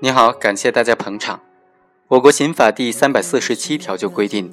[0.00, 1.40] 你好，感谢大家捧场。
[2.06, 4.48] 我国刑法第三百四十七条就规定，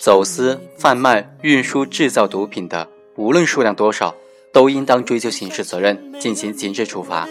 [0.00, 4.12] 走私、贩卖、运输、制造毒品的，无论数量多少，
[4.52, 7.28] 都应当追究刑事责任，进行刑事处罚。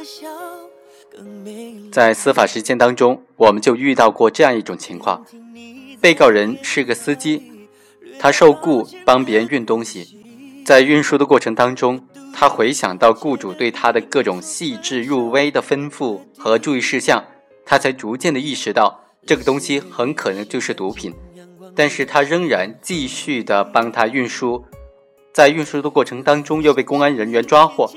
[1.92, 5.26] 在司法实践当中，我们就遇到过这样一种情况：
[6.00, 7.68] 被告人是个司机，
[8.18, 10.18] 他受雇帮别人运东西，
[10.66, 17.22] 在运输的过程当中，他回想到雇主对他的各种细致入微的吩咐和注意事项，
[17.72, 21.14] 他才逐渐的意识到这个东西很可能就是毒品，
[21.74, 24.66] 但是他仍然继续的帮他运输，
[25.34, 27.90] 在运输的过程当中又被公安人员抓获，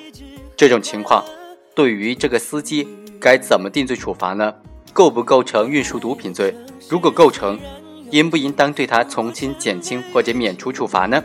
[0.57, 1.25] 这种情况，
[1.75, 2.87] 对于这个司机。
[3.19, 4.55] 该怎么定罪处罚呢？
[4.93, 6.55] 构不构成运输毒品罪？
[6.89, 7.59] 如果构成，
[8.13, 11.21] 应不应当对他从轻、减轻或者免除处罚呢？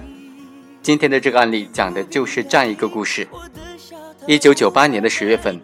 [0.82, 3.28] 今天的这个案例讲的就是这样一个故事。
[4.26, 5.62] 一九九八年的十月份，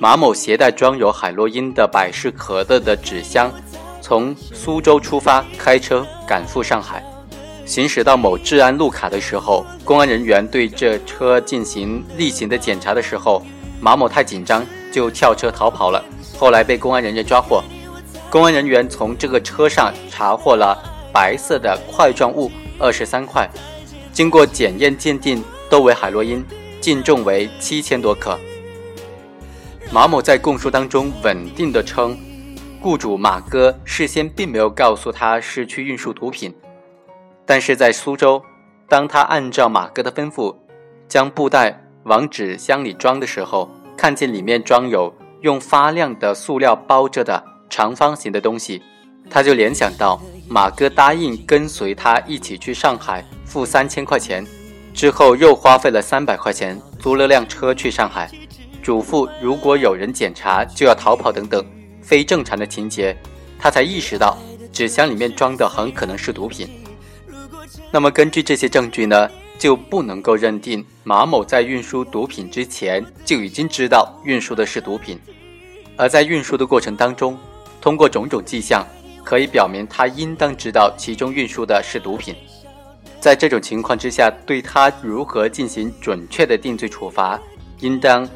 [0.00, 3.52] 马某携带装有海洛因的百事可乐的纸箱，
[4.00, 7.04] 从苏州出发，开车赶赴上海。
[7.66, 13.44] 行驶到某治安路卡的时候，公安人员对这车进行例行的检查的时候，
[13.80, 14.64] 马某太紧张。
[14.90, 16.02] 就跳车逃跑了，
[16.38, 17.62] 后来被公安人员抓获。
[18.30, 20.74] 公安人员从这个车上查获了
[21.12, 23.46] 白色的块状物二十三块，
[24.14, 26.42] 经过检验鉴定都为海洛因，
[26.80, 28.40] 净重为七千多克。
[29.90, 32.16] 马某在供述当中稳定的称，
[32.80, 36.54] 雇主马哥事先并没有告诉他是去运输毒品，
[37.46, 38.42] 但是在苏州，
[38.86, 40.54] 当他按照马哥的吩咐，
[41.08, 43.70] 将布袋往纸箱里装的时候。
[43.96, 48.80] 看见里面装有用发亮的塑料包着的长方形的东西，
[49.28, 54.46] 他就联想到马哥答应跟随他一起去上海，付三千块钱，
[54.94, 58.30] 之后又花费了三百块钱租了辆车去上海，
[58.88, 61.62] 嘱咐如果有人检查就要逃跑等等
[62.00, 63.14] 非正常的情节，
[63.58, 64.38] 他才意识到
[64.72, 66.66] 纸箱里面装的很可能是毒品。
[67.90, 69.28] 那么根据这些证据呢？
[69.58, 75.20] 就不能够认定马某在运输毒品之前就已经知道运输的是毒品，
[75.96, 77.36] 而在运输的过程当中，
[77.82, 78.86] 通过种种迹象
[79.22, 82.34] 可以表明他应当知道其中运输的是毒品。
[83.20, 87.38] 在这种情况之下，对他如何进行准确的定罪处罚，
[87.80, 88.26] 应当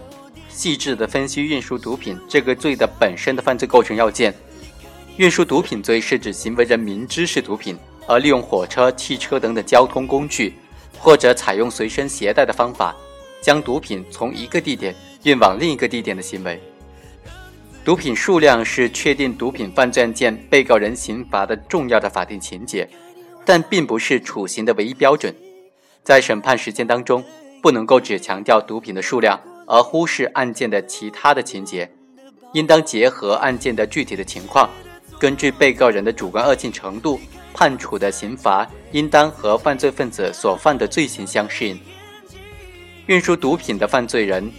[0.53, 4.33] 细致的分析运输毒品这个罪的本身的犯罪构成要件。
[5.17, 7.77] 运输毒品罪是指行为人明知是毒品，
[8.07, 10.55] 而利用火车、汽车等等交通工具。
[10.99, 12.95] 或者采用随身携带的方法，
[13.41, 16.63] 将毒品从一个地点运往另一个地点的行为。
[17.85, 22.89] 毒品数量是确定毒品犯罪案件被告人刑罚的重要的法定情节，
[23.45, 25.35] 但并不是处刑的唯一标准。
[26.05, 27.25] 在审判实践当中，
[27.61, 29.41] 不能够只强调毒品的数量，
[29.73, 31.91] 而忽视案件的其他的情节，
[32.53, 34.69] 应当结合案件的具体的情况，
[35.19, 37.19] 根据被告人的主观恶性程度。
[37.55, 41.79] 判处的刑罚应当和犯罪分子所犯的罪行相适应。
[43.07, 44.51] 运输毒品的犯罪人，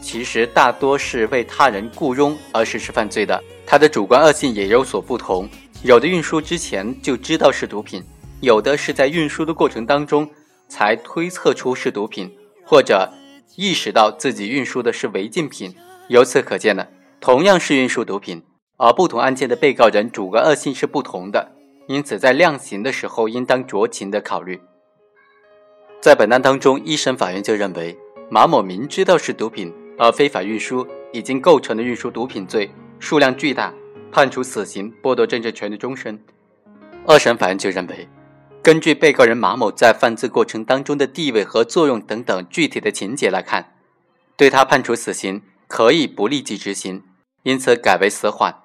[0.00, 5.48] 其实大多是为他人雇佣而实施犯罪的，他的主观恶性也有所不同。
[5.84, 8.02] 有的运输之前就知道是毒品，
[8.40, 10.28] 有的是在运输的过程当中
[10.68, 12.28] 才推测出是毒品，
[12.66, 13.08] 或者
[13.56, 15.74] 意识到自己运输的是违禁品。
[16.08, 16.86] 由此可见呢，
[17.20, 18.42] 同样是运输毒品，
[18.76, 21.52] 而不同案件的被告人主观恶性是不同的。
[21.88, 24.60] 因此，在量刑的时候，应当酌情的考虑。
[26.00, 27.96] 在本案当中，一审法院就认为
[28.30, 33.72] 马某明知道是毒品而非法运输，已经构成了运输毒品罪，数量巨大，
[34.10, 36.18] 判处死刑，剥夺政治权利终身。
[37.06, 38.08] 二审法院就认为，
[38.62, 43.74] 根据被告人马某在犯罪过程当中的地位和作用等等具体的情节来看，
[44.36, 47.02] 对他判处死刑可以不立即执行，
[47.42, 48.62] 因此改为死缓。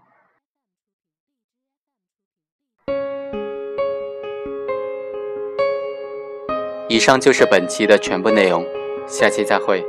[6.87, 8.63] 以上就是本期的全部内容，
[9.07, 9.83] 下期再会。